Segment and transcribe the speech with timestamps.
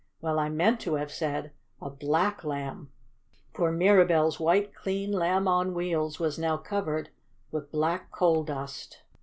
[0.19, 2.91] Well, I meant to have said a BLACK Lamb.
[3.53, 7.09] For Mirabell's white, clean Lamb on Wheels was now covered
[7.51, 9.03] with black coal dust.